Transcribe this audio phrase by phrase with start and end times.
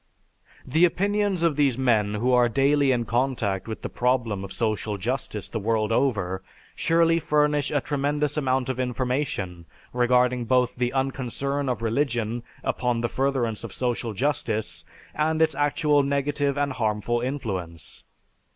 [0.65, 4.97] The opinions of these men who are daily in contact with the problem of social
[4.97, 6.41] justice the world over
[6.75, 13.09] surely furnish a tremendous amount of information regarding both the unconcern of religion upon the
[13.09, 14.83] furtherance of social justice
[15.13, 18.03] and its actual negative and harmful influence.